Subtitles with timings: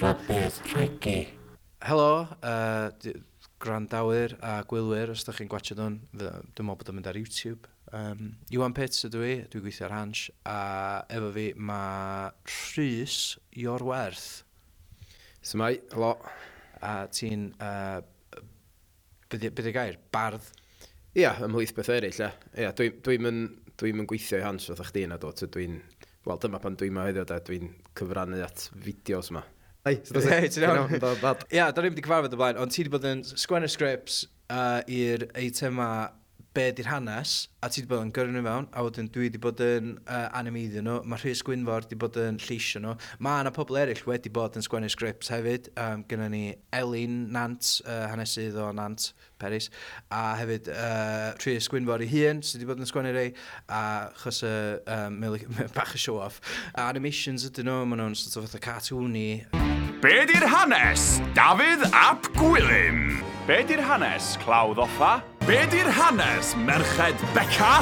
[0.00, 1.26] Roberts Regi.
[1.80, 3.12] Helo, uh,
[3.58, 7.70] grandawyr a gwylwyr, os ydych chi'n gwachio nhw'n, dwi'n meddwl bod yn mynd ar YouTube.
[7.96, 10.58] Um, Iwan Pits ydw i, dwi'n gweithio ar Hans, a
[11.16, 13.16] efo fi mae Rhys
[13.56, 14.42] Iorwerth.
[15.40, 16.12] Symai, helo.
[16.84, 18.44] A ti'n, uh,
[19.32, 20.52] beth y gair, bardd?
[21.16, 22.32] Ia, ymhlith beth eraill, ia.
[22.66, 23.36] Ia, dwi'n dwi dwi,
[23.80, 25.80] dwi, gweithio i Hans, oedd chdi yna dod, dwi'n,
[26.28, 29.46] wel dyma pan dwi'n ma meddwl, dwi'n cyfrannu at fideos yma.
[29.86, 30.96] So hey, ti'n iawn?
[31.54, 34.24] Ia, da ni'n mynd i cyfarfod y blaen, ond ti wedi bod yn sgwennu scripts
[34.50, 35.90] uh, i'r eitema
[36.56, 39.38] be di'r hanes, a ti wedi bod yn gyrru nhw mewn, a wedyn dwi wedi
[39.44, 42.96] bod yn uh, animeiddio nhw, mae Rhys Gwynfor wedi bod yn lleisio nhw.
[43.22, 46.42] Mae yna pobl eraill wedi bod yn sgwennu scripts hefyd, um, gyda ni
[46.74, 49.68] Elin Nant, uh, hanesydd o Nant, Peris,
[50.10, 53.28] a hefyd uh, Rhys Gwynfor i hun, sydd wedi bod yn sgwennu rei,
[53.68, 53.84] a
[54.24, 54.56] chos y
[54.96, 55.22] um,
[55.76, 56.40] bach y show-off.
[56.88, 59.28] Animations ydyn nhw, maen nhw'n sort of fatha cartoony.
[59.96, 61.22] Be di'r hanes?
[61.32, 63.14] Dafydd ap Gwilym.
[63.48, 65.22] Be di'r hanes Clawdd Offa?
[65.46, 67.78] Be di'r hanes Merched Beca?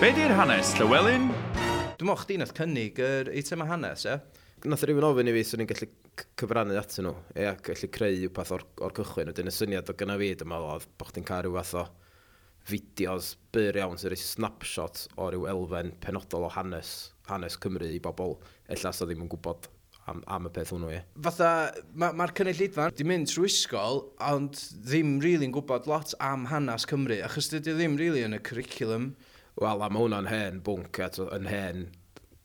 [0.00, 1.26] Be di'r hanes Llywelyn?
[2.00, 4.16] Dwi'n moch di nath cynnig yr eitem a hanes, e?
[4.72, 5.90] Nath rhywun ofyn i fi swn i'n gallu
[6.40, 9.36] cyfrannu atyn nhw, e, a gallu creu rhywbeth o'r, or cychwyn.
[9.36, 11.88] Ydy'n y syniad o gyna fi, dyma oedd bod chdi'n cael rhywbeth o
[12.72, 18.00] fideos byr iawn sy'n rhoi snapshot o ryw elfen penodol o hanes, hanes Cymru i
[18.00, 18.38] bobl,
[18.72, 19.74] ella so ddim yn gwybod
[20.08, 21.00] am, am y peth hwnnw, ie.
[21.26, 21.50] Fatha,
[21.94, 26.48] mae'r ma, cynulleidfa cynulleidfa'n di mynd trwy ysgol, ond ddim rili'n really gwybod lot am
[26.52, 29.10] hanes Cymru, achos dydy ddim rili really yn y curriculum.
[29.58, 31.88] Wel, a mae hwnna'n hen bwnc, a yn hen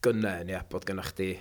[0.06, 1.34] gynnen, ie, bod gennych chi,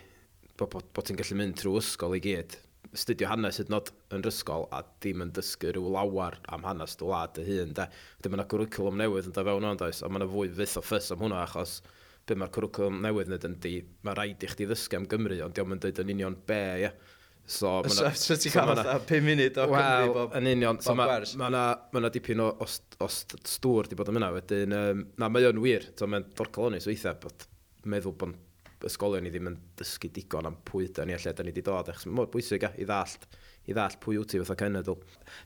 [0.56, 2.59] bod, bod, bod ti'n gallu mynd trwy ysgol i gyd
[2.92, 7.07] studio hanes hyd nod yn ysgol, a dim yn dysgu rhyw lawer am hanes dy
[7.09, 7.86] wlad y hun, de.
[8.23, 10.84] Dim yna gwrwcwlwm newydd yn da fewn o'n does, a mae yna fwy fydd o
[10.84, 11.79] ffys am hwnna achos
[12.28, 13.75] be mae'r cwrwcwm newydd nid yn di,
[14.06, 16.87] mae rhaid i chdi ddysgu am Gymru, ond diolch yn dweud yn union be, ie.
[16.87, 17.19] Yeah.
[17.42, 21.27] So, so, so ti'n cael fatha 5 munud o Gymru bob Yn union, so mae
[21.41, 22.69] ma na, ma na dipyn o, o,
[23.02, 26.70] o stŵr di bod yn mynd wedyn, um, na mae o'n wir, so mae'n dorcal
[26.70, 27.48] o'n i weithiau, bod
[27.91, 28.39] meddwl bod
[28.86, 31.64] ysgolion ni ddim yn dysgu digon am pwy da ni a lle da ni wedi
[31.67, 33.27] dod, achos mor bwysig i ddallt,
[33.67, 34.98] i ddallt pwy wyt ti fatha cenedl.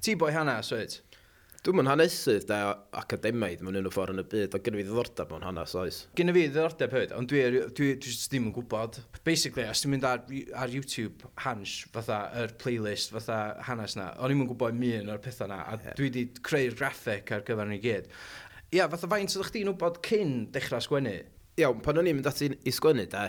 [0.05, 0.99] Ti boi Hannah, swyd?
[1.67, 2.57] Dwi'n mynd hanesydd da
[2.95, 5.97] academaidd mewn un o ffordd yn y byd, ond gynnu fi ddiddordeb mewn hanes oes.
[6.15, 9.01] Gynnu fi ddiddordeb hefyd, ond dwi, dwi, dwi, dwi ddim yn gwybod.
[9.27, 10.23] Basically, os dwi'n mynd ar,
[10.63, 14.93] ar YouTube hans, fatha, yr er playlist, fatha hanes na, o'n i'n mynd gwybod mi
[15.01, 15.97] un o'r pethau na, a yeah.
[15.99, 18.07] dwi wedi creu'r graffic ar gyfer ni gyd.
[18.77, 21.17] Ia, fatha faint ydych chi'n wybod cyn dechrau sgwennu?
[21.65, 23.27] Iawn, pan o'n i'n mynd ati i sgwennu, da,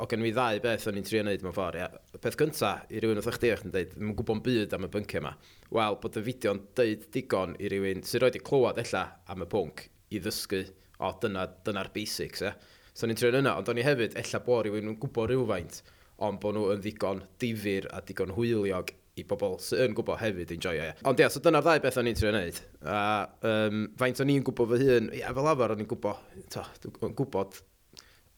[0.00, 1.78] o gen i ddau beth o'n i'n trio wneud mewn ffordd.
[1.80, 2.18] Ia.
[2.22, 4.90] Peth cynta i rywun oedd chdi eich yn dweud, ddim yn gwybod byd am y
[4.92, 5.32] bynciau yma.
[5.76, 9.48] Wel, bod y fideo'n dweud digon i rywun sy'n rhoi di clywed ella am y
[9.52, 10.62] pwnc i ddysgu,
[11.02, 12.44] o dyna, dyna'r basics.
[12.46, 12.54] Ia.
[12.96, 15.82] So ni'n trio yna, ond o'n i hefyd ella bod rywun yn gwybod rhywfaint,
[16.24, 20.54] ond bod nhw yn ddigon difyr a digon hwyliog i bobl sy'n yn gwybod hefyd
[20.56, 20.86] enjoio.
[20.88, 20.96] Ia.
[21.08, 22.62] Ond ia, so dyna'r ddau beth o'n i'n trio wneud.
[22.88, 23.02] A
[23.48, 26.64] um, faint o'n i'n gwybod fy hun, ia, fel arfer o'n i'n gwybod, to,
[27.02, 27.60] gwybod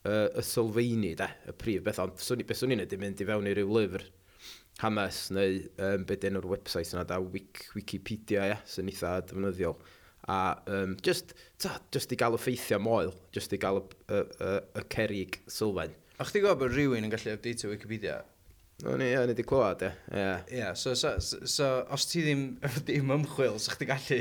[0.09, 3.29] uh, y sylfaeni, da, y prif beth, ond swn, beth swn i'n ydy mynd i
[3.29, 4.07] fewn i ryw lyfr
[4.83, 9.77] hames neu um, beth enw'r website yna, da, Wik, Wikipedia, ia, sy'n eitha defnyddiol.
[10.33, 10.39] A
[10.73, 14.55] um, just, ta, just i gael y ffeithiau moel, just i gael y, y, y,
[14.81, 15.95] y cerig sylfaen.
[16.19, 18.21] A chdi gwybod bod rhywun yn gallu update Wikipedia
[18.83, 19.93] O, ni, ia, ni wedi clywed, ie.
[20.11, 20.41] Yeah.
[20.51, 22.41] Ie, yeah, so, so, so, so, os ti ddim,
[22.83, 24.17] ddim ymchwil, so chdi gallu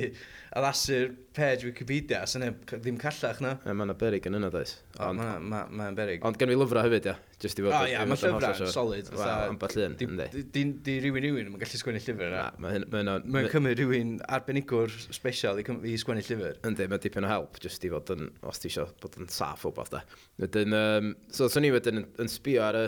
[0.54, 3.56] addasu'r page Wikipedia, so ne, ddim callach, na?
[3.58, 3.72] No?
[3.72, 4.76] E, mae'n berig yn yna, does.
[5.00, 6.22] O, mae'n ma, ma berig.
[6.30, 7.16] Ond gen i lyfrau hefyd, ia.
[7.42, 7.74] Just i fod...
[7.74, 9.10] O, ie, mae'n llyfrau, solid.
[9.18, 10.44] Wel, yn bach llun, ynddi.
[10.54, 12.44] Di Di rhywun rhywun, yn gallu sgwennu llyfr, na?
[12.62, 16.62] Mae'n cymryd rhywun arbenigwr special i i sgwennu llyfr.
[16.70, 19.66] Yndi, mae'n dipyn o help, just i fod yn, os ti eisiau bod yn saff
[19.66, 20.04] o beth, da.
[20.46, 22.86] Wedyn, um, so, swn i wedyn yn, yn sbio ar y,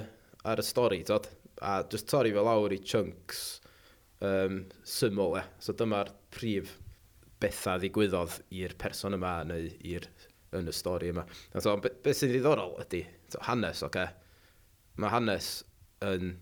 [0.53, 1.31] ar y stori, tod?
[1.61, 3.43] a just torri fel lawr i chunks
[4.25, 5.43] um, syml e.
[5.59, 6.75] So dyma'r prif
[7.41, 10.07] bethau ddigwyddodd i'r person yma neu i'r
[10.55, 11.25] yn y stori yma.
[11.53, 13.89] A so, beth be sy'n ddiddorol ydy, so, hanes, oce.
[13.89, 14.07] Okay.
[15.01, 15.49] Mae hanes
[16.05, 16.35] yn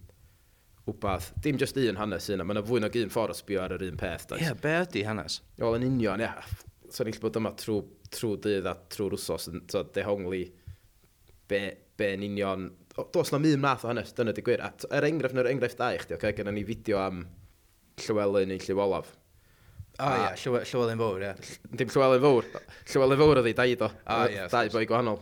[0.89, 3.73] wbath, dim just un hanes yna, mae yna fwy nag un ffordd o sbio ar
[3.77, 4.27] yr un peth.
[4.35, 5.39] Ie, yeah, be ydy hanes?
[5.61, 6.29] Wel, yn union, ie.
[6.29, 6.53] Yeah.
[6.93, 7.81] So, ni'n bod yma trwy
[8.13, 10.43] trw dydd a trwy'r wsos, so, dehongli
[11.49, 11.61] be,
[11.97, 12.67] be yn union
[13.13, 14.61] does na un math o hanes, dyna di gwir.
[14.61, 17.25] At, er enghraifft, yr enghraifft da i chdi, okay, gyda ni fideo am
[18.03, 19.11] Llywelyn i Llywolaf.
[19.93, 21.27] O oh, ie, yeah, Llywelyn fawr, ie.
[21.27, 21.73] Yeah.
[21.77, 22.47] Dim Llywelyn fawr,
[22.89, 24.45] Llywelyn fawr oedd dau daid O O ie.
[24.53, 25.19] Dau boi gwahanol.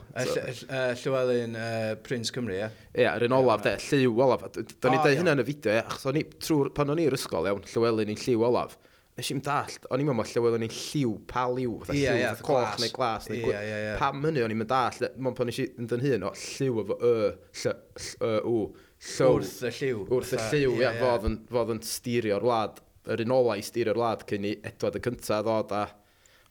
[1.01, 1.57] Llywelyn
[2.05, 2.69] Prince Cymru, ie?
[2.95, 4.47] Ie, yr un olaf, de, Lliw Olaf.
[4.55, 6.07] Da ni dweud hynna yn y fideo, ie, achos
[6.47, 8.79] trwy, pan o'n i'r ysgol, iawn, Llywelyn i Lliw Olaf.
[9.19, 12.13] Nes i'n dallt, o'n i'n meddwl lle oedd o'n i'n lliw, pa liw, fatha yeah,
[12.15, 13.27] lliw, yeah, fatha coch neu glas.
[13.27, 13.97] Neu yeah, yeah, yeah.
[13.99, 16.95] Pam hynny o'n i'n mynd dallt, mo'n pan eisiau yn dyn hyn o lliw efo
[16.95, 17.11] y,
[17.59, 18.61] ll, y, w,
[19.17, 19.35] llow.
[19.35, 20.05] Wrth y lliw.
[20.07, 22.79] Wrth y lliw, ia, fodd yn, fodd yn styrio'r wlad,
[23.11, 25.83] yr un ola i styrio'r wlad cyn i Edward y cyntaf ddod a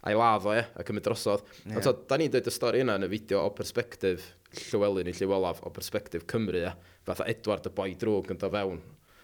[0.04, 1.48] a'i ladd o, ia, a cymryd drosodd.
[1.64, 1.80] Yeah.
[1.80, 4.34] Ond da ni'n dweud y stori yna yn y fideo o perspektif
[4.68, 6.72] Llywelyn i Llywelaf, o perspektif Cymru, ia.
[7.06, 8.80] Fatha Edward y boi drwg yn do fewn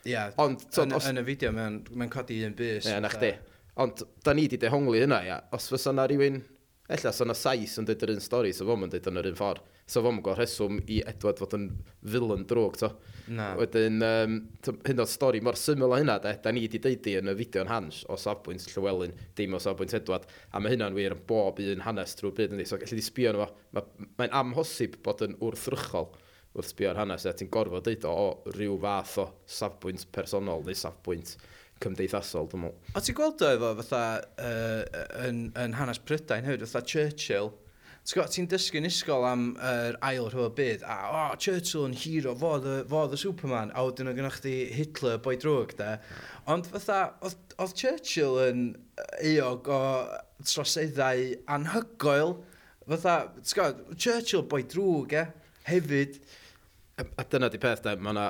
[0.07, 1.07] Ia, Ond, so, yn, os...
[1.11, 2.87] yn y fideo mae'n mae codi un bus.
[2.87, 3.33] Ie, na chdi.
[3.83, 5.41] Ond, da ni wedi dehongli hynna, ia.
[5.57, 6.39] Os fysa na rhywun,
[6.87, 9.39] ella, os yna sais yn dweud yr un stori, so fo'n dweud yn yr un
[9.39, 9.65] ffordd.
[9.87, 11.67] So fo'n gweld rheswm i Edward fod yn
[12.15, 12.91] villain drog, to.
[13.37, 13.53] Na.
[13.59, 14.37] Wedyn, um,
[14.87, 17.67] hyn o'r stori mor syml o hynna, de, da ni wedi deud yn y fideo
[17.67, 21.61] yn hans o safbwynt Llywelyn, dim o safbwynt Edward, a mae hynna'n wir yn bob
[21.63, 22.67] un hanes drwy byd, ynddi.
[22.71, 26.11] So, gallu di sbio nhw, mae'n ma amhosib bod yn wrthrychol
[26.57, 30.65] wrth sbio ar hanes, a ti'n gorfod deud o, o rhyw fath o safbwynt personol
[30.65, 31.37] neu safbwynt
[31.83, 32.97] cymdeithasol, dwi'n meddwl.
[32.97, 34.03] O ti'n gweld o efo fatha
[34.41, 37.53] uh, yn, yn hanes Prydain hefyd, fatha Churchill,
[38.07, 42.37] ti'n dysgu'n ysgol am yr er ail rhyw byd, a o, oh, Churchill yn hero,
[42.39, 45.97] fo y Superman, a wedyn o gynnwch chi Hitler boi drwg, de.
[46.53, 48.69] Ond fatha, oedd Churchill yn
[49.35, 49.83] eog o
[50.47, 52.39] troseddau anhygoel,
[52.87, 55.27] fatha, ti'n Churchill boi drwg, e,
[55.67, 56.21] hefyd,
[56.97, 58.27] A dyna di peth, de, mae yna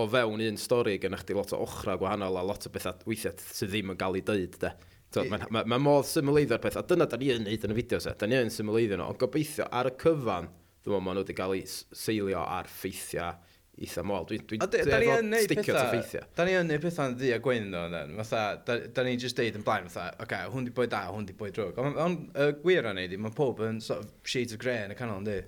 [0.00, 3.36] o fewn un stori gynnwch chi lot o ochra gwahanol a lot o bethau weithiau
[3.36, 4.56] sydd ddim yn cael ei dweud.
[4.62, 4.70] De.
[5.16, 7.76] Mae ma, ma, ma modd symleiddio'r peth, a dyna da ni yn neud yn y
[7.76, 11.18] fideo se, da ni yn symleiddio nhw, ond gobeithio ar y cyfan, dwi'n meddwl maen
[11.18, 11.68] nhw wedi cael eu
[12.00, 13.36] seilio ar ffeithiau
[13.76, 14.24] eitha mol.
[14.28, 16.26] Dwi'n dwi, dwi, dwi efo sticio at y ffeithiau.
[16.36, 18.02] Da ni yn neud pethau'n ddi a gwein nhw.
[18.22, 21.06] Fatha, da, da ni just deud yn blaen, fatha, oce, okay, hwn di boi da,
[21.12, 21.80] hwn di boi drwg.
[21.92, 24.98] Ond y gwir o'n neud, mae pob yn sort of shades of grey yn y
[24.98, 25.42] canol, ynddi?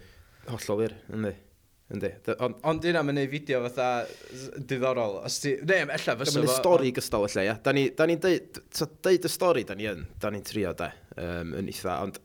[0.53, 1.37] Hollol wir, ynddi.
[1.89, 2.11] Yndi.
[2.45, 3.87] Ond on, dyna mae'n gwneud fideo fatha
[4.69, 5.23] diddorol.
[5.25, 5.55] Os ti...
[5.65, 6.43] Ne, ella fysa fo...
[6.43, 7.55] Mae'n stori gystal lle, ia.
[7.65, 8.61] Da ni'n ni deud,
[9.07, 10.03] deud y stori, da ni yn.
[10.21, 10.91] Da ni'n trio, da.
[11.17, 11.97] Um, yn eitha.
[12.05, 12.21] Ond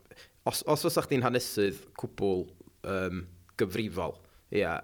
[0.52, 2.44] os, os fysa chdi'n hanesydd cwbl
[2.92, 3.24] um,
[3.62, 4.18] gyfrifol,
[4.52, 4.76] ia,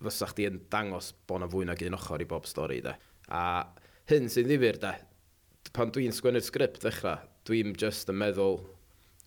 [0.00, 2.96] fysa chdi yn dangos bod na fwy nag un ochr i bob stori, da.
[3.28, 3.44] A
[4.08, 4.96] hyn sy'n ddifur, da.
[5.76, 8.62] Pan dwi'n sgwennu'r sgript ddechrau, dwi'n just yn meddwl...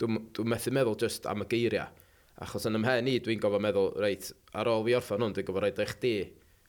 [0.02, 1.94] Dwi'n dwi methu meddwl just am y geiriau.
[2.42, 5.66] Achos yn ymhen i, dwi'n gofod meddwl, reit, ar ôl fi orffan nhw'n, dwi'n gofod
[5.66, 6.16] roed eich di,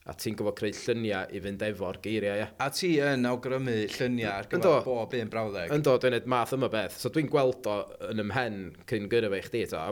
[0.03, 2.47] a ti'n gofod creu lluniau i fynd efo'r geiriau, ia.
[2.63, 5.71] A ti yn awgrymu lluniau ar gyfer bob un brawddeg?
[5.77, 6.97] Yndo, dwi'n gwneud math yma beth.
[6.99, 7.77] So dwi'n gweld o
[8.09, 8.59] yn ymhen
[8.89, 9.63] cyn gyrra gyrraedd eich di.
[9.71, 9.85] Ta.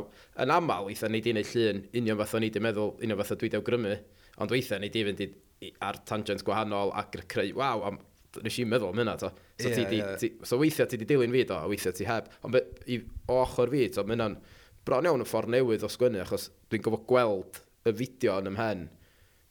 [0.43, 3.35] Yn aml, eitha ni di wneud llun, union fath o'n i di meddwl, union fath
[3.37, 3.95] o dwi di awgrymu,
[4.43, 5.29] ond weithiau ni di fynd i,
[5.63, 8.03] i, ar tangent gwahanol ac creu, waw, am
[8.43, 9.31] nes i'n meddwl am hynna, to.
[9.59, 10.15] So, yeah, ti, di, yeah.
[10.19, 12.27] Ti, so weithiau ti di dilyn fi, do, a weithiau ti heb.
[12.47, 12.99] Ond i,
[13.31, 14.39] o ochr fi, so mae hynna'n
[14.87, 18.87] bron iawn yn ffordd newydd o sgwynnu, achos dwi'n gofod gweld y fideo yn ymhen,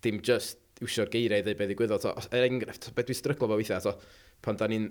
[0.04, 2.00] dim just iwsio'r geiriau i ddweud beth i gwyddo.
[2.02, 3.94] To, er enghraifft, beth dwi'n stryglo fo weithiau, so,
[4.44, 4.88] pan da ni'n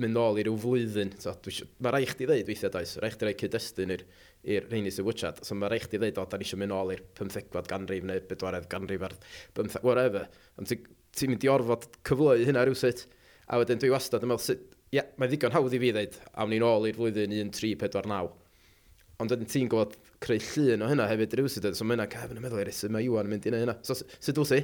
[0.00, 3.28] mynd nôl i ryw flwyddyn, so, dwi, mae rai chdi ddeud weithiau does, rai chdi
[3.28, 6.60] rai cyd-destun i'r rheini sy'n wychad, so mae rai chdi ddeud, o, da ni eisiau
[6.62, 9.16] mynd nôl i'r 15 ganrif neu bedwaredd ganrif ar
[9.58, 10.28] 15, whatever.
[10.56, 13.04] Ond ti'n ti mynd i orfod cyfleu hynna rhywsut,
[13.50, 14.56] a wedyn dwi wastad yn meddwl,
[14.90, 18.30] ia, yeah, mae ddigon hawdd i fi ddeud, awn ni'n ôl i'r flwyddyn 1349.
[19.20, 22.44] Ond wedyn ti'n gwybod creu llun o hynna hefyd rhywsyd, so mae hynna cefn yn
[22.44, 23.76] meddwl i reswm, mae Iwan yn mynd i neud hynna.
[23.84, 24.60] So, sut wyt ti?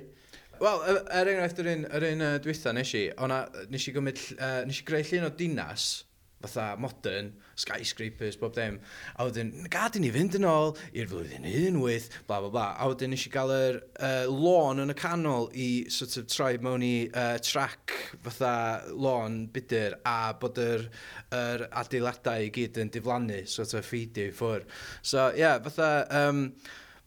[0.56, 3.43] Wel, er, er enghraifft yr un, yr un uh, dwytha nes i, ona,
[3.73, 5.91] nes i, gymryd, uh, nes i greu llun o dinas,
[6.43, 8.79] fatha modern, skyscrapers, bob dim.
[9.17, 12.67] A wedyn, gad i ni fynd yn ôl i'r flwyddyn un wyth, bla bla bla.
[12.77, 16.85] A wedyn eisiau gael yr uh, lôn yn y canol i sort of troi mewn
[16.87, 18.55] i uh, track fatha
[18.93, 20.88] lôn bydyr a bod yr,
[21.37, 24.66] yr adeiladau i gyd yn diflannu, sort of ffeidio i ffwr.
[25.02, 25.93] So, ie, yeah, fatha...
[26.11, 26.50] Um,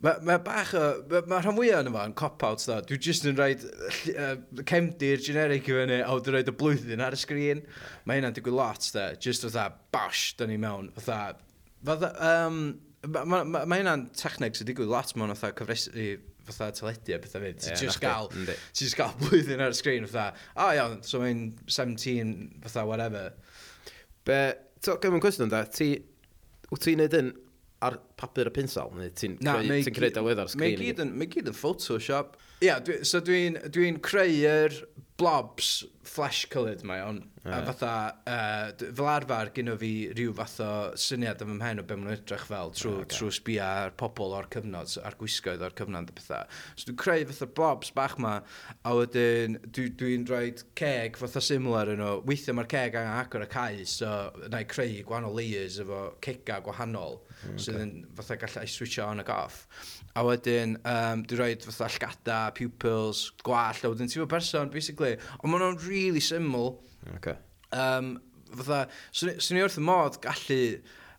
[0.05, 0.83] Mae ma bach o...
[1.11, 2.79] Mae ma rhan fwyaf yna fo yn cop-out, da.
[2.87, 3.65] Dwi jyst yn rhaid
[4.13, 4.35] uh,
[4.69, 7.65] cemdi'r generic i fyny, a dwi'n rhaid y blwyddyn ar y sgrin.
[8.07, 9.09] Mae hynna'n digwydd lot, da.
[9.19, 10.87] Just fatha, bash, da ni mewn.
[10.95, 11.35] Fatha,
[11.89, 12.61] fatha, um,
[13.07, 16.07] mae ma, ma, ma hynna'n techneg sy'n digwydd lot mewn fatha cyfresu
[16.49, 17.59] fatha teledu a bethau fyd.
[17.59, 20.97] Ti'n yeah, just gael, ti'n just gael blwyddyn ar y sgrin, fatha, o oh, iawn,
[21.05, 23.27] so mae'n 17, fatha, whatever.
[24.27, 24.39] Be,
[24.85, 25.91] to, gymryd cwestiwn da, ti,
[26.71, 27.35] wyt ti'n neud yn
[27.85, 30.79] ar papur y pinsel, neu ti'n creu, ti creu delwedd ar sgrin?
[31.15, 32.35] Mae gyd yn Photoshop.
[32.59, 34.75] Ia, yeah, dwi, so dwi'n dwi, creu'r
[35.19, 37.19] blobs flash-coloured mae on.
[37.45, 37.59] Yeah.
[37.59, 37.91] A fatha,
[38.27, 40.69] uh, fel arfer, gyda fi rhyw fath o
[40.99, 43.17] syniad am ymhen o be maen nhw'n edrych fel trwy, yeah, okay.
[43.17, 46.59] trwy sbia ar pobl o'r cyfnod, a'r gwisgoedd o'r cyfnod a pethau.
[46.73, 48.37] So dwi'n creu fatha blobs bach ma,
[48.83, 52.13] a wedyn dwi'n dwi, rhoi ceg fatha similar yn o.
[52.27, 54.13] Weithio mae'r ceg angen agor y cae, so
[54.47, 57.63] na i creu gwahanol layers efo cega gwahanol Mm, okay.
[57.63, 59.59] sydd yn fatha gallai switcho on ac off.
[60.19, 65.15] A wedyn, um, dwi'n rhoi fatha llgada, pupils, gwall, a wedyn ti'n fawr person, basically.
[65.39, 66.73] Ond maen nhw'n really syml.
[67.17, 67.37] Okay.
[67.71, 68.17] Um,
[68.51, 70.61] fatha, swn so, so i wrth y modd gallu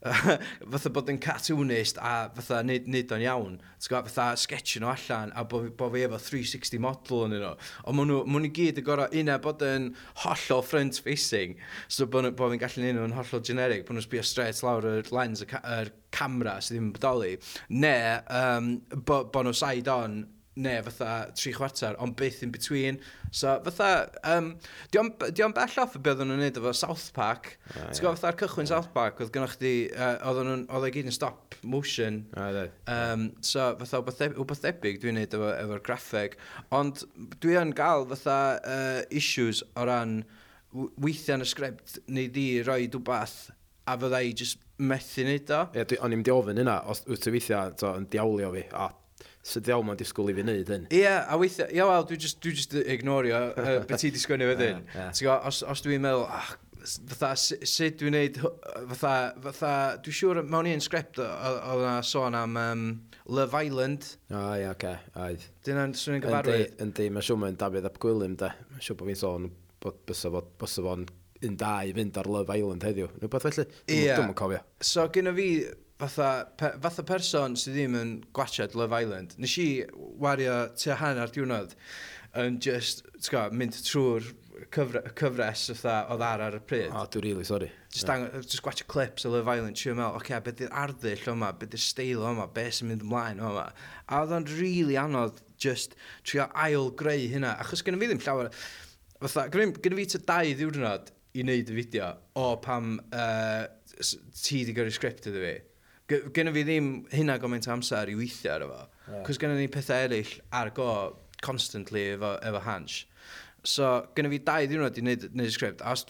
[0.72, 3.58] fatha bod yn cartoonist a fatha nid, nid o'n iawn.
[3.84, 7.52] Gwa, fatha sketch nhw allan a bod, bo fi efo 360 model yn nhw.
[7.84, 9.90] Ond maen nhw, maen nhw gyd yn gorau una bod yn
[10.24, 11.58] hollol front facing.
[11.88, 14.96] So bod, bod fi'n gallu neud nhw'n hollol generic, bod nhw'n sbio straight lawr y
[15.12, 17.34] lens, y, ca, yr camera sydd ddim yn bodoli.
[17.76, 17.96] Ne,
[18.40, 20.22] um, bod, bo nhw side on
[20.62, 23.00] neu fatha tri chwarter, ond byth in between.
[23.30, 24.52] So fatha, um,
[24.92, 25.12] di o'n,
[25.56, 27.52] bell off y beth o'n nhw'n neud efo South Park.
[27.74, 28.72] Ah, Ti'n gwybod fatha'r cychwyn yeah.
[28.72, 32.22] South Park, oedd gennych chi, uh, oedd nhw'n, oedd e gyd yn stop motion.
[32.38, 32.64] Ah,
[32.94, 36.36] um, so fatha wbeth debyg dwi'n neud efo, efo'r graffeg.
[36.76, 37.04] Ond
[37.42, 40.20] dwi yn gael fatha uh, issues o ran
[40.72, 43.50] weithiau yn y sgript neu di roi dwbath
[43.90, 45.60] a fydda i just methu neud o.
[45.74, 48.64] Ie, yeah, o'n i'n mynd i ofyn hynna, os wyt ti weithiau yn diawlio fi,
[48.70, 48.88] a
[49.46, 50.88] sydd iawn ma'n disgwyl i fi wneud hyn.
[50.90, 54.20] Ie, yeah, a weithio, ia wel, dwi just, dwi just ignorio uh, beth ti di
[54.20, 54.82] sgwennu wedyn.
[54.94, 55.46] yeah, yeah.
[55.48, 58.40] Os, os dwi'n meddwl, ach, fatha, sut dwi'n neud,
[58.92, 59.14] fatha,
[59.46, 59.72] fatha,
[60.04, 62.84] dwi'n siŵr, mewn i'n sgrept oedd yna sôn am um,
[63.30, 64.10] Love Island.
[64.28, 65.48] O, oh, ie, yeah, oce, okay, oedd.
[65.66, 66.76] Dyna'n swnio'n gyfarwydd.
[66.84, 68.52] Yndi, mae'n siŵr mae'n Dafydd ap Gwilym, da.
[68.74, 70.32] Mae'n siŵr bod fi'n sôn bod bysa
[70.84, 71.08] fo'n
[71.46, 73.08] un da i fynd ar Love Island heddiw.
[73.20, 74.32] Neu beth felly, dwi'n yeah.
[74.36, 74.60] cofio.
[74.84, 75.48] So, gyda fi,
[76.00, 79.68] fatha, pe, fatha person sydd ddim yn gwachod Love Island, nes i
[80.20, 81.74] wario tu hanner diwrnod
[82.40, 84.30] yn just, ti'n gwybod, mynd trwy'r
[84.74, 86.90] cyfre, cyfres fatha oedd ar ar y pryd.
[86.90, 87.70] O, oh, dwi'n really sorry.
[87.90, 88.14] Just, yeah.
[88.16, 91.52] angen, just gwachio clips o Love Island, siw meddwl, oce, okay, beth yw'r arddull o'ma,
[91.60, 93.70] beth yw'r steil o'ma, beth sy'n mynd ymlaen o'ma.
[94.06, 98.52] A oedd o'n really anodd just trio ail greu hynna, achos gynnu fi ddim llawer...
[99.20, 103.66] Fatha, gynnu fi ta dau ddiwrnod i wneud y fideo o pam uh,
[104.00, 105.58] ti wedi gyrru sgript iddo fi.
[106.10, 108.80] Gynna fi ddim hynna gymaint o amser i weithio ar efo.
[109.06, 109.22] Yeah.
[109.26, 110.90] Cos gynna ni pethau eraill ar go
[111.42, 113.04] constantly efo, efo hans.
[113.62, 115.84] So, gynna fi dau ddiwrnod i wneud, wneud y sgript.
[115.86, 116.06] Os,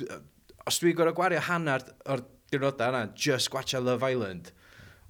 [0.66, 4.52] os dwi'n gorau gwario hanner o'r diwrnodau yna, just gwatcha Love Island,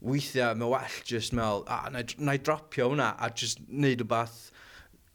[0.00, 4.38] weithiau mae well just mel, a, na, na i dropio hwnna a just wneud rhywbeth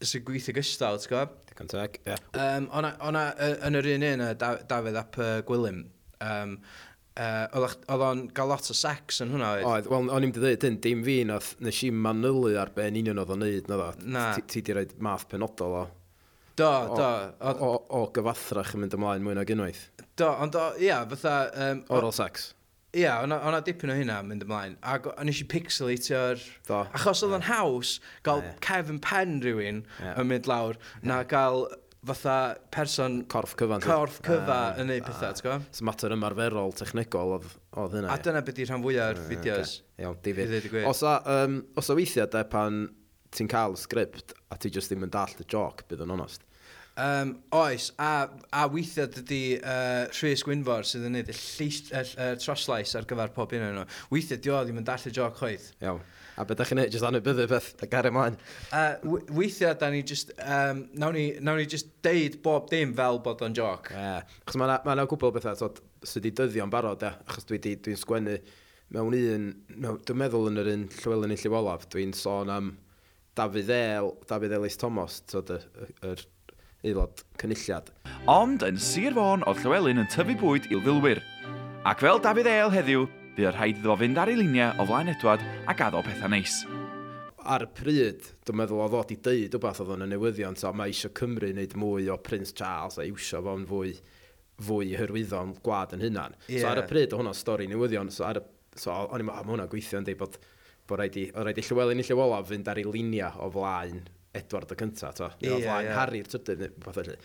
[0.04, 1.36] sy'n gweithio gystal, ti'n gwybod?
[1.50, 2.12] Digon teg, ie.
[2.12, 2.42] Yeah.
[2.42, 3.28] Um, ona, ona,
[3.66, 5.86] yn yr un un, Dafydd ap uh, Gwilym,
[6.24, 6.58] um,
[7.16, 9.54] Uh, oedd o'n gael lot o sex yn hwnna?
[9.56, 12.98] Oedd, Oedd, wel, o'n i'n dweud, dyn, dim fi nath, nes i manylu ar ben
[13.00, 13.86] union oedd o'n neud, nad o.
[14.52, 15.86] Ti di roed math penodol o.
[16.56, 17.08] Do, do.
[17.40, 19.86] O, o, o gyfathrach yn mynd ymlaen mwy nag unwaith.
[20.16, 21.38] Do, ond o, ia, fatha...
[21.70, 22.50] Um, Oral sex.
[22.96, 24.76] Ia, o'na dipyn o hynna yn mynd ymlaen.
[24.84, 26.44] A nes i pixelatio'r...
[26.68, 26.82] Do.
[26.96, 29.82] Achos oedd o'n haws gael Kevin Penn rhywun
[30.12, 31.66] yn mynd lawr, na gael
[32.08, 32.36] fatha
[32.74, 33.18] person...
[33.32, 33.80] Corff cyfa.
[33.84, 35.08] Corff cyfa uh, yn neud ah.
[35.10, 35.66] pethau, ti'n gwybod?
[35.78, 38.12] So mater ymarferol, technegol oedd, oedd hynna.
[38.14, 39.76] A dyna beth i'r rhan fwyaf o'r uh, fideos.
[39.82, 40.06] Okay.
[40.06, 40.56] Iawn, David.
[40.88, 42.84] Os a, um, os a weithiau, de, pan
[43.36, 46.46] ti'n cael sgript a ti just ddim yn dall y joc, bydd yn onest.
[46.96, 52.00] Um, oes, a, a weithiau dydy uh, Rhys Gwynfor sydd yn neud y, lleis, y,
[52.00, 53.88] y, y troslais ar gyfer pob un o'n nhw.
[54.14, 55.74] Weithiau dio ddim yn darllen joc chwaith.
[55.84, 56.00] Iawn
[56.36, 58.36] a beth ydych chi'n neud, jyst anwybyddu beth a gair ymlaen.
[58.68, 63.20] Uh, weithiau, da ni just, um, nawn, ni, nawn ni just deud bob dim fel
[63.24, 63.90] bod o'n joc.
[63.94, 65.72] Uh, achos mae yna ma, ma gwbl bethau so,
[66.04, 68.36] sydd wedi dyddio yn barod, e, achos dwi'n dwi dwi sgwennu
[68.94, 72.72] mewn un, mewn, dwi'n meddwl yn yr un Llywelyn i Llywolaf, dwi'n sôn am
[73.36, 76.24] Dafydd El, Dafydd Elis Thomas, tyd, yr, yr
[76.86, 77.90] aelod cynulliad.
[78.30, 81.22] Ond yn Sir Fôn oedd Llywelyn yn tyfu bwyd i'w ddilwyr.
[81.88, 85.44] Ac fel Dafydd El heddiw, bydd rhaid iddo fynd ar ei luniau o flaen Edward
[85.68, 86.62] a gaddo pethau neis.
[87.46, 90.72] Ar y pryd, dwi'n meddwl o ddod i deud rhywbeth oedd yn y newyddion, so
[90.74, 93.92] mae eisiau Cymru wneud mwy o Prince Charles a iwsio fo'n fwy
[94.66, 96.36] fwy hyrwyddo'n gwad yn hynna'n.
[96.48, 96.62] Yeah.
[96.64, 98.44] So ar y pryd, o hwnna'n stori newyddion, so, ar y,
[98.80, 100.38] so o'n i'n meddwl, mae hwnna'n gweithio yn deud bod,
[100.88, 104.00] bod rhaid i, rhaid i Llywelyn i Llywolaf fynd ar ei luniau o flaen
[104.36, 105.28] Edward y cyntaf, to.
[105.42, 105.98] Neu yeah, o flaen yeah.
[106.00, 107.18] Harry'r trydydd, neu beth felly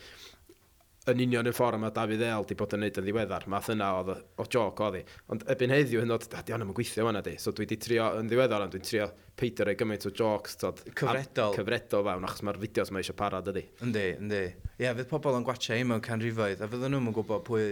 [1.10, 3.46] yn union y ffordd mae David El wedi bod yn neud yn ddiweddar.
[3.50, 5.02] Math yna oedd o joc oedd hi.
[5.34, 7.34] Ond ebyn heddiw hyn oedd, di hwnnw yn gweithio fanna di.
[7.42, 10.54] So dwi wedi trio yn ddiweddar, ond dwi'n trio peidio rei gymaint o jocs.
[10.62, 11.56] Tod, cyfredol.
[11.58, 13.64] Cyfredol fewn, achos mae'r fideos mae eisiau parod ydi.
[13.82, 14.42] Yndi, yndi.
[14.46, 17.64] Ie, yeah, fydd pobl yn gwachio ei mewn canrifoedd, a fydden nhw'n gwybod pwy...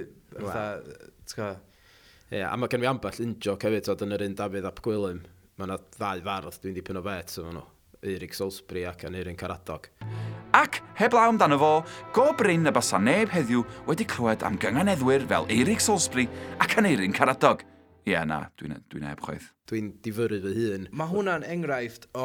[2.31, 4.83] Ie, yeah, a mae gen fi ambell unjoc hefyd oedd yn yr un David ap
[4.87, 5.23] Gwilym.
[5.59, 7.67] Mae yna ddau fardd dwi'n dipyn o fet, so nhw.
[8.01, 9.91] Eirig Salisbury ac yn Eirin Caradog.
[10.01, 10.30] Mm.
[10.51, 11.75] Ac, heblaw amdano fo,
[12.11, 16.25] go bryn y basa neb heddiw wedi clywed am gynganeddwyr fel Eirig Salisbury
[16.59, 17.61] ac Aneirin Caradog.
[18.03, 19.53] Ie, yeah, na, dwi'n dwi heb chwaith.
[19.71, 20.89] Dwi'n difyru fy hun.
[20.91, 22.25] Mae hwnna'n enghraifft o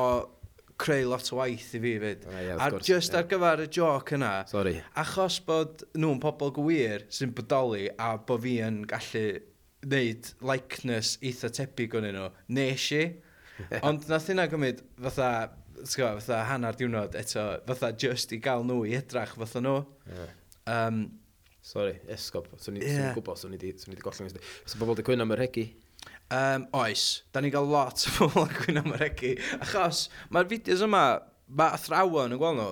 [0.81, 2.25] creu lot o waith i fi fyd.
[2.31, 3.21] A, yeah, a gwrs, just yeah.
[3.21, 4.79] ar gyfer y joc yna, Sorry.
[5.03, 9.27] achos bod nhw'n pobl gwir sy'n bodoli a bod fi yn gallu
[9.85, 13.03] wneud likeness eitha tebyg o'n nhw, nes i.
[13.85, 15.29] Ond nath hynna gymryd fatha
[15.89, 19.77] tgo, fatha hanner diwrnod eto, fatha just i gael nhw i edrach fatha nhw.
[20.09, 20.33] Yeah.
[20.65, 21.05] Um,
[21.65, 22.45] Sorry, esgob.
[22.61, 23.15] So ni yeah.
[23.15, 24.29] gwybod, so ni wedi so gollen.
[24.69, 25.63] So bobl wedi cwyno am yr hegi?
[26.29, 29.31] Um, oes, da ni gael lot o bobl yn cwyno am yr hegi.
[29.57, 31.01] Achos, mae'r fideos yma,
[31.49, 32.69] mae athrawon yn gweld nhw,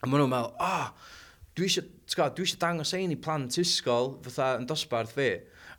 [0.00, 1.12] a maen nhw'n meddwl, oh,
[1.52, 5.28] dwi eisiau, dwi eisiau dangos ein i plant ysgol, fatha yn dosbarth fi,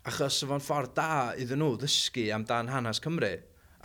[0.06, 3.34] achos fo'n ffordd da iddyn nhw ddysgu amdan hanes Cymru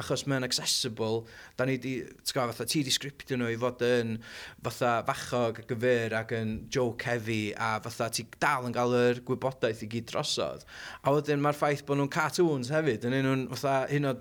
[0.02, 1.24] achos mae'n accessible,
[1.58, 1.94] da ni di,
[2.28, 4.18] tgo, fatha, ti di sgriptio nhw i fod yn
[4.66, 9.22] fatha fachog ac yn ac yn joke heavy a fatha ti dal yn cael yr
[9.28, 10.66] gwybodaeth i gyd drosodd.
[11.04, 14.16] A wedyn mae'r ffaith bod nhw'n cartoons hefyd, yn un nhw'n fatha hyn o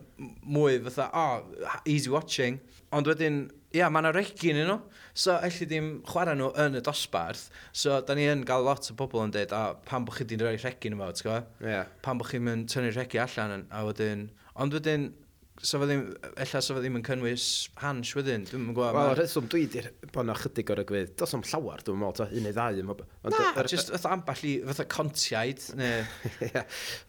[0.46, 2.60] mwy fatha, oh, easy watching.
[2.94, 4.78] Ond wedyn, ia, yeah, mae yna regin yn nhw.
[5.18, 7.48] So, elli ddim chwarae nhw yn y dosbarth.
[7.74, 10.38] So, da ni yn gael lot o bobl yn dweud, a pan bod chi wedi
[10.38, 11.50] rhoi regin yma, ti'n gwybod?
[11.66, 11.90] Yeah.
[12.06, 14.28] Pan bod chi'n mynd tynnu regi allan, a wedyn...
[14.62, 15.08] Ond wedyn,
[15.62, 16.02] so fe ddim,
[16.42, 17.44] ella so fe ddim yn cynnwys
[17.78, 18.96] hans wedyn, dwi'n mynd gwybod.
[18.96, 19.18] Wel, ma...
[19.18, 22.48] rheswm dwi di bod yna chydig o'r ygwydd, dos am llawer, dwi'n meddwl, ta, un
[22.48, 23.04] neu ddau.
[23.30, 26.02] Na, er, jyst fatha amball i, fatha contiaid, neu...
[26.48, 26.64] Ie,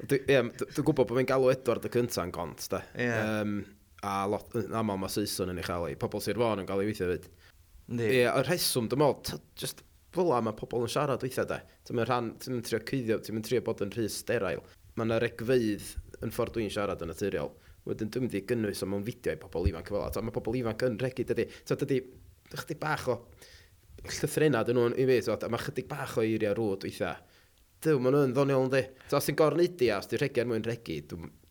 [0.05, 2.83] dwi'n gwybod bod fi'n galw Edward y cynta yn gont, da.
[2.93, 3.41] Yeah.
[3.41, 3.57] Um,
[4.05, 6.85] a lot, yn aml mae Saeson yn ei chael ei, pobl Sir Fôn yn cael
[6.85, 7.27] ei weithio fyd.
[7.97, 9.81] Ie, yeah, y rheswm, dwi'n meddwl, just
[10.15, 11.59] fel mae pobl yn siarad weithio, da.
[11.87, 14.61] Ti'n rhan, ti'n mynd trio cyddio, ti'n mynd trio bod yn rhy sterail.
[14.95, 15.89] Mae yna regfeidd
[16.23, 17.51] yn ffordd dwi'n siarad yn naturiol
[17.85, 20.25] wedyn dwi'n mynd i gynnwys o mewn fideo i pobl ifanc fel yna.
[20.25, 22.01] Mae pobl ifanc yn regu, dydy, so dydy,
[22.55, 23.19] chdi bach o
[24.05, 27.21] llythrennau dyn nhw'n i fi, so, a mae chydig bach o eiriau rwyd weithiau.
[27.85, 28.83] Dyw, maen nhw'n ddoniol yn di.
[29.09, 30.99] So, os ti'n gorneidi a os ti'n regu er mwyn regu,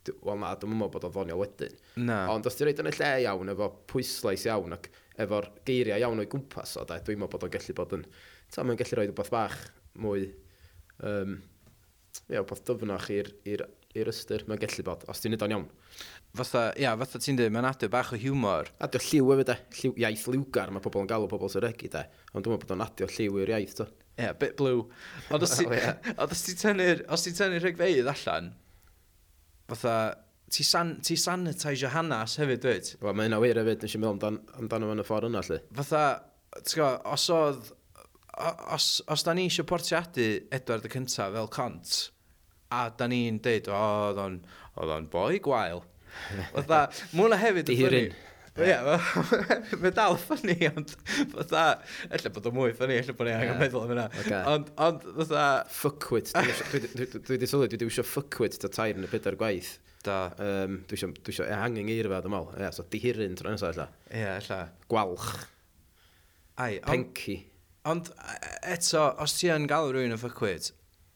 [0.05, 1.79] wel na, dwi'n meddwl bod o'n ddoniol wedyn.
[2.05, 2.19] Na.
[2.35, 4.91] Ond os ti'n rhaid yn y lle iawn, efo pwyslais iawn ac
[5.25, 8.07] efo'r geiriau iawn o'i gwmpas o da, dwi'n meddwl bod o'n gallu bod yn...
[8.53, 9.59] Ta, mae'n gallu rhoi rhywbeth bach
[10.05, 10.29] mwy...
[11.05, 11.39] Um,
[12.31, 13.33] ie, beth dyfnach i'r
[13.99, 15.67] i'r ystyr, mae'n gallu bod, os ti'n neud o'n iawn.
[16.35, 18.73] Fatha, ia, fatha ti'n dweud, mae'n adio bach o hiwmor.
[18.83, 19.57] Adio lliw efo, de.
[19.79, 22.03] Lliw, iaith liwgar, mae pobl yn galw pobl sy'n regu, de.
[22.33, 23.87] Ond dwi'n meddwl bod o'n adio lliw i'r iaith, to.
[24.15, 24.89] Ia, yeah, bit blue.
[25.35, 26.35] Ond os ti'n well, yeah.
[26.65, 28.53] tynnu'r os ti'n tynnu'r rhegfeidd allan,
[29.71, 29.95] fatha,
[30.51, 32.93] ti, san, ti sanitisio hanes hefyd, dweud?
[33.03, 35.61] Wel, mae hynna wir hefyd, nes i'n meddwl amdan, amdano fo'n y ffordd yna, lle.
[35.81, 36.05] Fatha,
[36.61, 37.73] ti'n go, os oedd,
[38.75, 41.95] os, os da ni eisiau portiadu Edward y cyntaf fel cont,
[42.75, 43.81] a da ni'n deud, o,
[44.75, 45.83] oedd o'n boi gwael.
[46.55, 48.07] Fytha, mae hwnna hefyd yn ffynnu.
[48.55, 48.75] Ie,
[49.83, 50.93] mae dal ffynnu, ond
[51.33, 51.63] fytha,
[52.07, 54.05] ella bod o mwy ffynnu, ella bod ni angen meddwl am hynna.
[54.53, 55.47] Ond, ond fytha...
[55.75, 56.31] Fuckwit.
[56.37, 59.73] Dwi wedi sylwi, dwi wedi wisio fuckwit ta tair yn y pedair gwaith.
[60.07, 60.21] Da.
[60.39, 62.61] Um, dwi eisiau ehangu'n eirfa, dwi'n meddwl.
[62.61, 63.89] Ie, so dihiryn, tro nesaf, ella.
[64.13, 64.61] Ie, ella.
[64.93, 65.33] Gwalch.
[66.63, 66.87] Ai, ond...
[66.93, 67.41] Penci.
[67.91, 70.71] Ond e- eto, os ti yn gael rhywun yn ffycwyd,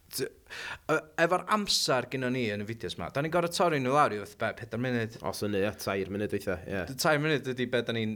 [0.08, 4.20] efo'r amser gyda ni yn y fideos yma, da ni'n gorau torri nhw lawr i
[4.22, 5.16] wrth be, 4 munud.
[5.28, 6.56] Os yna, ia, 3 munud weitha.
[6.64, 6.72] ie.
[6.72, 6.92] Yeah.
[7.04, 8.14] 3 munud ydy be da ni'n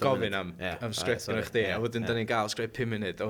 [0.00, 0.80] gofyn am, yeah.
[0.84, 3.28] am sgript yn chdi, a wedyn da ni'n gael sgript 5 munud, a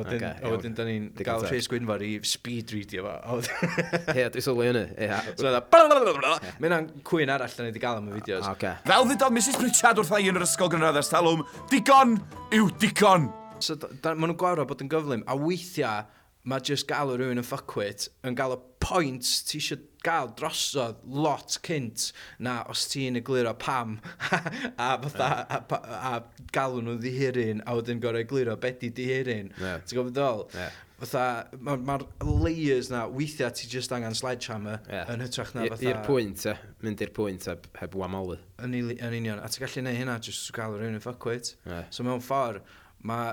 [0.54, 3.40] wedyn da ni'n gael rhys gwynfor i speed readio fo.
[4.16, 5.10] Ie, dwi sylwi hynny, ie.
[5.44, 8.46] So da, e, mae yna'n cwyn arall da ni wedi gael am y fideos.
[8.86, 12.20] Fel ddudodd Mrs Pritchard wrth ei yn yr ysgol gynradd ers talwm, digon
[12.54, 13.32] yw digon.
[13.62, 16.06] So, maen nhw'n gwarfod bod yn gyflym, a weithiau,
[16.44, 21.00] mae just gael o rhywun yn ffocwit yn gael o pwynt ti eisiau gael drosodd
[21.08, 22.10] lot cynt
[22.44, 23.96] na os ti'n egluro pam
[24.86, 28.92] a fatha a, a, a, a galw nhw ddihirin a wedyn gorau egluro beth di
[28.98, 29.80] dihirin yeah.
[29.80, 30.76] ti'n gwybod ddol yeah.
[31.00, 31.24] fatha
[31.56, 31.96] mae'r ma,
[32.44, 35.08] layers na weithiau ti just angen sledgehammer yeah.
[35.14, 36.56] yn hytrach na fatha i'r pwynt e.
[36.84, 40.52] mynd i'r pwynt heb, heb wamolu yn, yn union a ti'n gallu neud hynna just
[40.56, 41.88] gael rhywun yn ffocwit yeah.
[41.88, 42.60] so mewn ffordd
[43.08, 43.32] mae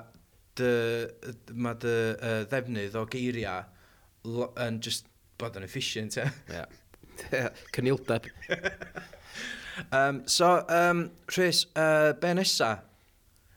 [0.62, 3.66] dy, ma dy uh, ddefnydd o geiriau
[4.62, 5.10] yn just
[5.42, 6.30] bod yn efficient, ie.
[6.52, 7.50] Yeah.
[7.74, 8.30] Cynildeb.
[9.98, 12.80] um, so, um, Rhys, uh, be nesa?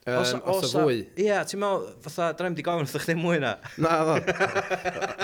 [0.07, 0.99] Um, os osa, fwy.
[1.17, 3.55] Ie, yeah, ti'n meddwl, fatha, da ni'n di gofyn wrthych ddim mwy na.
[3.85, 4.19] Na, dda.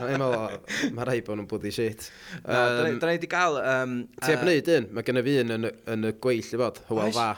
[0.06, 0.54] I'n meddwl,
[0.96, 2.08] mae rai bod nhw'n bwyddi shit.
[2.38, 2.62] Um, na,
[2.96, 3.60] da ni'n di gael...
[3.60, 6.60] Um, Ti heb wneud un, mae gen i fi un yn, yn y gweill i
[6.62, 7.28] fod, hywel dda.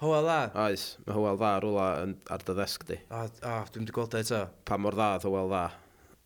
[0.00, 0.38] Hwyl dda?
[0.62, 2.96] Oes, mae hywel dda rwla yn, ar dy ddesg di.
[3.12, 4.38] O, o dwi'n di gweld e eto.
[4.64, 5.64] Pa mor dda oedd hywel dda.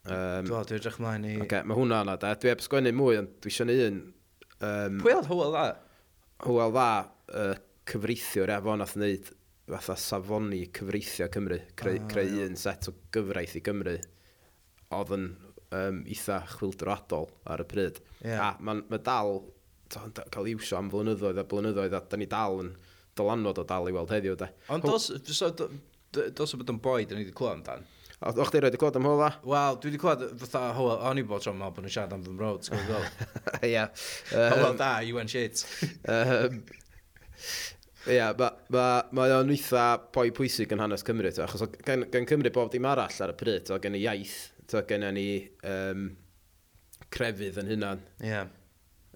[0.05, 1.33] Um, dwi'n dwi'n edrych mlaen i...
[1.43, 2.31] Okay, mae hwnna yna, da.
[2.39, 3.99] Dwi eb sgwennu mwy, ond dwi eisiau un...
[4.61, 5.65] Um, Pwy oedd hwyl dda?
[6.47, 6.87] Hywel dda,
[7.41, 7.57] uh,
[7.91, 9.33] cyfreithiwr efo nath wneud
[9.75, 13.99] fatha safoni cyfreithio Cymru, creu, ah, creu un set o gyfraith i Gymru,
[14.95, 15.29] oedd yn
[15.75, 18.03] um, eitha chwildroadol ar y pryd.
[18.21, 18.45] Yeah.
[18.45, 19.41] A mae'n ma dal,
[19.91, 22.75] cael iwsio am flynyddoedd a blynyddoedd, a da ni dal yn
[23.19, 24.51] dylanwad o dal i weld heddiw, da.
[24.75, 27.87] Ond dos, so, dos o bod yn boi, yn ni wedi clywed amdan?
[28.25, 29.31] O'ch di roed y clywed am hwyla?
[29.45, 32.25] Wel, dwi wedi clywed fatha hwyl, o'n i bod tro'n meddwl bod nhw'n siarad am
[32.25, 33.07] fy mrod, ti'n gwybod?
[33.69, 33.85] Ia.
[34.33, 35.65] Hwyla da, you went shit.
[38.05, 38.21] Ie,
[39.19, 42.89] mae o'n eitha poi pwysig yn hanes Cymru, to, achos gen, gen Cymru bob dim
[42.89, 44.37] arall ar y pryd, o gen i iaith,
[44.71, 45.29] to, gen i ni
[45.69, 46.07] um,
[47.15, 48.05] crefydd yn hynna'n.
[48.23, 48.31] Ie.
[48.31, 48.53] Yeah.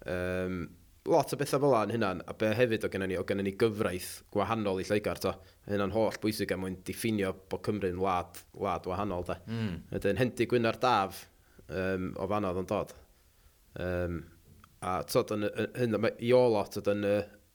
[0.09, 0.61] Um,
[1.09, 3.53] lot o bethau fel yn hynna'n, a be hefyd o gennym ni, o gennym ni
[3.59, 5.33] gyfraith gwahanol i Lloegar, to.
[5.69, 9.39] Hynna'n holl bwysig am mwyn diffinio bod Cymru'n wlad, wlad wahanol, da.
[9.49, 9.75] Mm.
[9.97, 11.23] Ydyn, hendi gwyna'r daf
[11.67, 12.95] um, o fanodd yn dod.
[13.79, 14.21] Um,
[14.85, 17.05] a tod, yn, yn, yn, i o lot, tod, yn,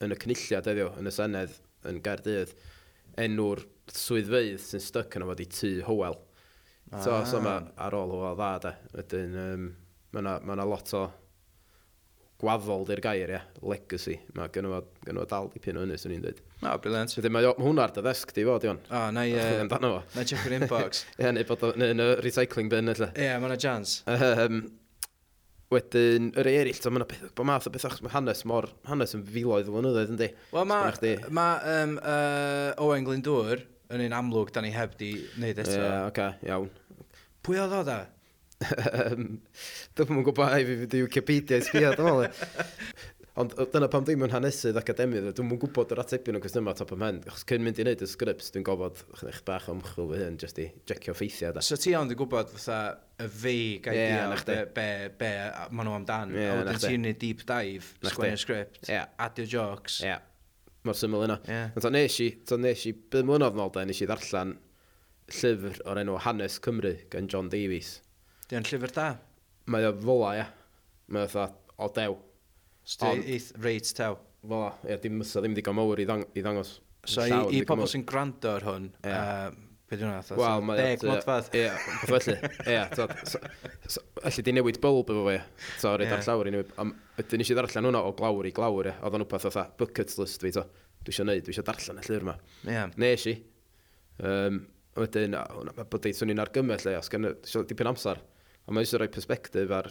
[0.05, 2.55] yn y cynulliad eddiw, yn y Senedd, yn Gaerdydd,
[3.21, 3.65] enw'r
[3.95, 6.19] swyddfeydd sy'n styc yn fod i tu hywel.
[7.03, 7.45] So, so ah.
[7.45, 8.75] ma, ar ôl hywel dda, da.
[9.03, 9.69] Ydy'n, um,
[10.15, 11.09] mae yna ma lot o
[12.45, 14.19] gwaddol di'r gair, ia, legacy.
[14.37, 16.41] Mae gen o, gen o dal dipyn o hynny, swn i'n dweud.
[16.61, 17.17] O, oh, briliant.
[17.19, 18.81] Wedyn mae, mae hwnna ar dy ddesg di fod, Iwan.
[18.87, 19.35] O, na i...
[19.35, 20.05] Uh, amdano fo.
[20.15, 21.05] Na i check your inbox.
[21.21, 23.11] Ie, neu bod yn y recycling bin, lle.
[23.11, 24.05] Ie, yeah, mae yna chance.
[24.15, 24.63] Um,
[25.75, 29.17] wedyn, yr eraill, so, mae yna beth, bod math o beth mae hanes mor, hanes
[29.17, 30.31] yn filoedd o flynyddoedd, yndi?
[30.55, 35.61] Wel, mae ma, um, uh, Owen Glyndŵr yn un amlwg, da ni heb di wneud
[35.65, 35.75] eto.
[35.75, 36.71] Ie, yeah, oce, okay, iawn.
[37.45, 37.99] Pwy oedd o da?
[39.95, 42.55] Dwi'n yn gwybod ai fi fydd Wikipedia i sbio, dwi'n meddwl.
[43.35, 46.93] Ond dyna pam ddim yn hanesydd academydd, dwi'n yn gwybod yr atebion o yma top
[46.95, 47.17] ym hen.
[47.27, 50.37] Chos cyn mynd i wneud y sgrips, dwi'n gofod chynnych bach o ymchwil fy hyn,
[50.39, 51.57] jyst i jecio ffeithiau.
[51.57, 51.65] Da.
[51.67, 52.79] So ti ond yn gwybod fatha
[53.19, 54.87] y fi gaidia, yeah, be, be,
[55.19, 55.33] be
[55.75, 56.37] maen nhw amdan.
[56.39, 59.11] Yeah, a wedyn ti'n gwneud deep dive, sgwennu sgript, yeah.
[59.27, 59.99] adio jokes.
[60.07, 60.23] Yeah.
[60.87, 61.41] Mor syml yna.
[61.51, 61.75] Yeah.
[61.83, 64.55] Ta nes i, to nes i, byd mlynedd nôl da, nes i ddarllen
[65.33, 67.97] llyfr o'r enw Hanes Cymru gan John Davies.
[68.49, 69.09] Di o'n llyfr da?
[69.73, 70.47] Mae o fola, ia.
[71.15, 72.17] Mae o fatha o dew.
[72.85, 74.19] Straight reit tew.
[74.45, 76.79] Fola, ia, dim mysa, ddim digon mowr i, ddang, i ddangos.
[77.09, 79.49] So i, i pobl sy'n gwrando ar hwn, yeah.
[79.53, 80.37] uh, Pe dwi'n atho?
[80.41, 80.79] Wel, mae...
[80.81, 81.51] Deg modfedd.
[81.59, 81.65] Ie,
[82.09, 82.37] beth felly.
[82.73, 85.35] Ie, felly di newid bylb efo fe,
[85.77, 86.17] So, rhaid yeah.
[86.17, 86.71] ar llawr i newid.
[86.81, 88.95] am, Ydyn nes i ddarllen hwnna o glawr i glawr, ie.
[89.05, 90.65] Oedd o'n wbeth oedd bucket list fi, to.
[91.05, 92.37] Dwi eisiau neud, dwi eisiau darllen y llyfr yma.
[92.65, 92.95] Yeah.
[93.05, 93.37] Nes i.
[94.25, 94.63] Um,
[94.97, 96.97] wedyn, mae bod eithon ni'n argymell, ie.
[97.03, 97.35] Os gen i
[97.69, 98.25] dipyn amser.
[98.65, 99.91] A mae eisiau rhoi perspektif ar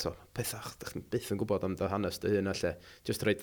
[0.00, 2.74] to, pethach, dych chi'n byth yn gwybod am dy hanes dy hun a lle.
[3.08, 3.36] Just rhoi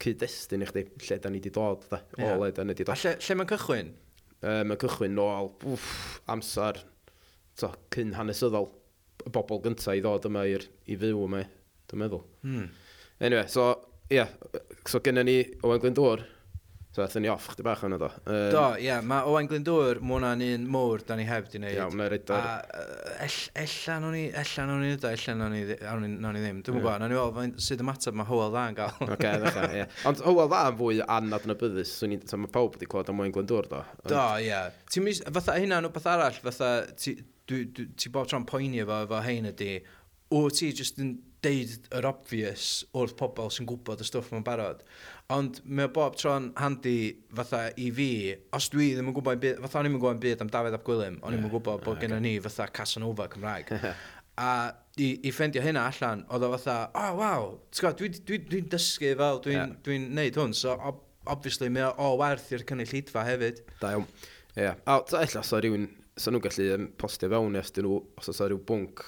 [0.00, 2.00] cyd-destun i chdi, lle da ni wedi dod, da.
[2.16, 2.38] O, yeah.
[2.40, 2.94] le da ni wedi dod.
[2.94, 3.92] A lle, lle mae'n cychwyn?
[4.40, 6.80] E, mae'n cychwyn nôl, wff, amser,
[7.60, 8.70] to, cyn hanesyddol,
[9.26, 11.44] y bobl gyntaf i ddod yma i'r, i fyw yma,
[11.90, 12.24] dwi'n meddwl.
[12.46, 12.68] Hmm.
[13.20, 13.70] Anyway, so,
[14.08, 14.30] ie, yeah,
[14.88, 16.24] so gennym ni Owen Glyndwr,
[16.90, 18.06] So, athyn ni off chdi bach ond do.
[18.26, 21.60] Um, Do, ie, yeah, mae Owen Glyndŵr, mae hwnna'n un mwr da ni heb di
[21.60, 21.76] wneud.
[21.76, 22.48] Iawn, mae'r edar.
[22.50, 26.42] A uh, ell, ellan o'n i, ellan o'n i yda, ellan o'n i, o'n i
[26.42, 26.58] ddim.
[26.66, 28.98] Dwi'n gwybod, o'n ni weld, sydd y matab mae Howell dda yn gael.
[29.06, 29.86] Oce, okay, ddechrau, ie.
[30.10, 33.70] Ond Howell dda yn fwy anadnabyddus, swn so, mae pawb wedi clywed am Owen Glyndŵr,
[33.70, 33.86] do.
[34.00, 34.10] Ond...
[34.10, 34.50] Do, ie.
[34.50, 34.74] Yeah.
[34.90, 39.04] Ti'n mis, fatha hynna'n wbeth arall, fatha, ti, dwi, dwi, ti bob tro'n poeni efo,
[39.06, 39.76] efo hein ydi,
[40.34, 44.84] o ti, jyst yn deud yr obvious wrth pobl sy'n gwybod y stwff mae'n barod.
[45.32, 46.96] Ond mae o bob tro'n handi
[47.36, 48.10] fatha i fi,
[48.56, 51.20] os dwi ddim yn gwybod, byd, fatha o'n i'n gwybod byd am Dafydd Ap Gwilym,
[51.22, 51.52] o'n i'n yeah.
[51.52, 52.08] gwybod bod okay.
[52.10, 53.70] gen ni fatha Casanova Cymraeg.
[54.40, 54.50] a
[55.00, 58.64] i, i ffendio hynna allan, oedd o fatha, o oh, waw, dwi'n dwi, dwi, dwi
[58.74, 59.78] dysgu fel, dwi'n yeah.
[59.86, 60.74] dwi neud hwn, so
[61.30, 63.62] obviously mae o werth i'r cynulleidfa hefyd.
[63.80, 64.06] Da iawn.
[64.56, 64.66] Ie.
[64.66, 64.82] Yeah.
[64.90, 65.86] A ella, so rhywun,
[66.18, 69.04] so nhw'n gallu um, postio fewn os dyn nhw, os oes rhyw bwnc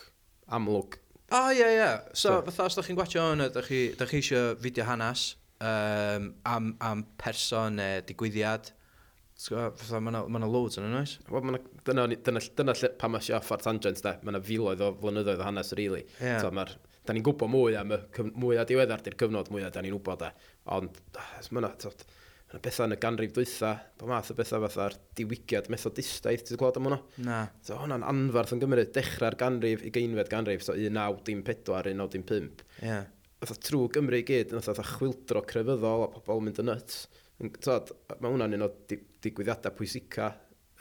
[0.52, 1.01] amlwg
[1.32, 1.88] O, oh, ie, ie.
[2.12, 2.38] So, so.
[2.50, 5.32] fatha, os da chi'n gwachio hwn, da chi, da chi eisiau fideo hanes
[5.64, 8.72] um, am, am person neu digwyddiad,
[9.42, 11.16] Fatha, mae yna loads yn ynoes.
[11.32, 14.14] Wel, dyna, dyna, dyna, dyna lle pa mae off ar tangent, da.
[14.22, 16.04] Mae yna filoedd o flynyddoedd o hanes, really.
[16.20, 16.40] Yeah.
[16.42, 16.76] So, mae'r...
[17.02, 17.98] Da ni'n gwybod mwy am y
[18.38, 20.28] mwy a diweddar di'r cyfnod, mwy a da ni'n wybod, da.
[20.30, 20.60] E.
[20.76, 21.72] Ond, ah, mae yna
[22.56, 26.78] y bethau yn y ganrif dwytha, bod math o bethau fatha'r diwygiad methodistaidd, ti'n gweld
[26.80, 26.98] am hwnna?
[27.24, 27.40] Na.
[27.64, 32.64] So hwnna'n anfarth yn Gymru, dechrau'r ganrif i geinfed ganrif, so 1914, 1915.
[32.84, 33.08] Yeah.
[33.42, 37.04] Fatha trwy Gymru i gyd, yn fatha chwildro crefyddol a pobl mynd yn nuts.
[37.64, 40.32] Tod, mae hwnna'n un o digwyddiadau pwysica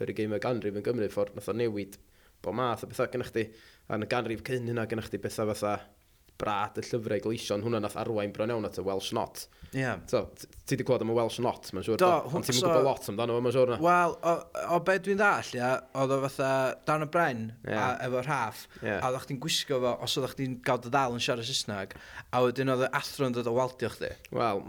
[0.02, 1.98] yr ugeinfed ganrif yn Gymru, ffordd nath o newid
[2.42, 3.48] bod math o bethau gennych chi,
[3.88, 5.76] a yn y ganrif cyn hynna gennych chi bethau fatha
[6.42, 9.46] brad y llyfrau gleision, hwnna nath arwain bron iawn at y Welsh Not.
[9.72, 10.02] Yeah.
[10.12, 12.88] So, ti wedi clywed am y Welsh Not, mae'n siŵr, Do, ond ti'n so, gwybod
[12.88, 13.74] lot amdano, mae'n siŵr.
[13.86, 14.34] Wel, o,
[14.76, 15.70] o be dwi'n ddall, ia,
[16.02, 16.50] oedd o fatha
[16.90, 17.86] dan y bren yeah.
[17.86, 19.00] a, efo rhaff, yeah.
[19.00, 21.96] a oeddech chdi'n gwisgo fo, os oeddech chdi'n gael dy ddal yn siarad Saesneg,
[22.34, 24.12] a wedyn oedd y athro'n dod o waldio chdi.
[24.36, 24.64] Wel,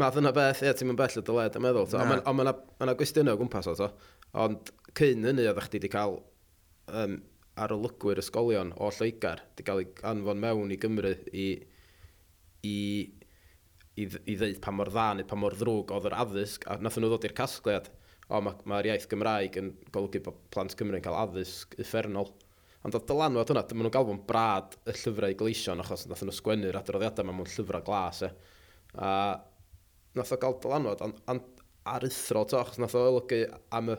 [0.00, 2.00] ma yna beth, ia, ti'n mynd bell o dy led, yn meddwl, to.
[2.00, 3.92] ond mae yna gwestiynau o gwmpas o to,
[4.46, 6.20] ond cyn hynny oeddech chdi wedi cael
[6.88, 7.20] um,
[7.64, 11.46] arolygwyr ysgolion o Lloegar wedi cael ei anfon mewn i Gymru i,
[12.66, 12.76] i,
[13.96, 16.98] i, i ddeud pa mor dda neu pa mor ddrwg oedd yr addysg, a nath
[17.00, 17.90] nhw ddod i'r casgliad,
[18.30, 22.30] o mae'r ma, iaith Gymraeg yn golygu bod plant Cymru yn cael addysg uffernol.
[22.86, 26.32] Ond oedd dylanwad hwnna, dyma nhw'n galw fo'n brad y llyfrau gleision, achos nath nhw
[26.32, 28.22] sgwennu'r adroddiadau mewn llyfrau glas.
[28.24, 28.30] E.
[28.96, 29.10] A
[30.16, 31.42] nath o gael dylanwad, ond an,
[31.90, 33.42] aruthrol, to, achos nath o olygu
[33.76, 33.98] am y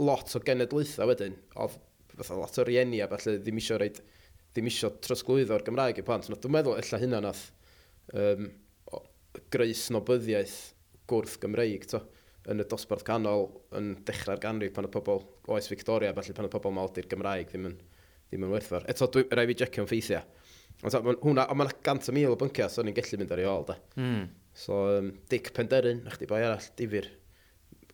[0.00, 1.76] lot o genedlaethau wedyn, oedd
[2.16, 4.00] fatha lot o rieni a falle ddim isio reid,
[4.52, 6.28] ddim isio trosglwyddo'r Gymraeg i plant.
[6.32, 7.44] Dwi'n meddwl illa hynna nath
[8.14, 8.48] um,
[9.52, 10.56] greu snobyddiaeth
[11.10, 12.02] gwrth Gymreig, to
[12.50, 16.52] yn y dosbarth canol yn dechrau'r ganrif pan y pobl oes Victoria, felly pan y
[16.52, 17.76] pobl maldi'r Gymraeg ddim yn,
[18.30, 18.86] ddim yn werthfawr.
[18.90, 20.26] Eto, dwi, rai fi jecio yn ffeithiau.
[20.84, 23.32] Ond ta, ma hwnna, ond mae'n gant o mil o bynciau, so ni'n gallu mynd
[23.34, 23.78] ar ei ôl, da.
[23.98, 24.26] Mm.
[24.56, 27.08] So, um, Dick Penderyn, na chdi boi arall, difyr,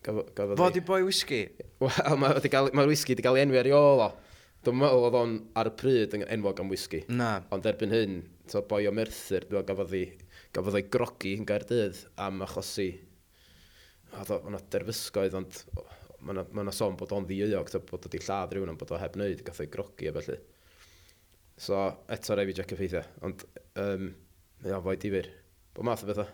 [0.03, 1.45] Gafodd Fod i boi whisky?
[1.81, 4.09] Wel, mae'r ma whisky wedi cael ei enwi ar ei ôl o.
[4.63, 7.01] Dwi'n meddwl oedd o'n ar y pryd yn enwog am whisky.
[7.11, 7.31] Na.
[7.55, 10.05] Ond erbyn hyn, to boi o Merthyr, dwi'n gafodd ei,
[10.55, 12.91] gafodd ei grogi yn Gaerdydd am achosi...
[14.13, 15.55] Oedd o'n derfysgoedd, ond
[16.23, 19.17] mae yna ma sôn bod o'n ddiog, bod wedi lladd rhywun ond bod o heb
[19.17, 20.37] wneud, gath o'i grogi a felly.
[21.57, 21.79] So,
[22.13, 23.43] eto rai fi jac effeithio, ond
[23.81, 24.07] um,
[24.61, 25.31] mae o'n fwy difyr.
[25.73, 26.29] Bo math o bethau.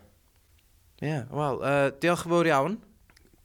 [1.00, 2.78] Ie, yeah, wel, uh, diolch yn fawr iawn.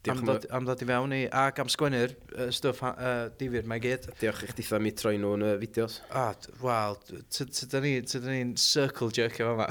[0.05, 3.65] Diolch am, dod, am ddod i fewn i, ac am sgwennu'r uh, stwff uh, difyr
[3.69, 4.05] mae gyd.
[4.21, 5.95] Diolch i chdi mi troi nhw yn y fideos.
[6.13, 6.25] O,
[6.61, 6.97] wel,
[7.33, 9.67] tydyn ni'n circle jerk efo yma.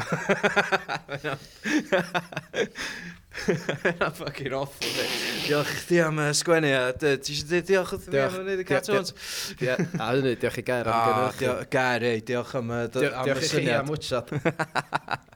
[3.44, 5.06] Yna fucking awful, di.
[5.44, 8.66] Diolch chdi am uh, sgwennu, a ti eisiau dweud diolch wrth mi am wneud y
[8.68, 9.14] cartoons?
[9.58, 10.98] Ie, a hynny, diolch i gair am
[11.38, 11.70] gynnwch.
[11.74, 13.22] Gair, ei, diolch am y syniad.
[13.30, 14.34] Diolch i chi am wytsad.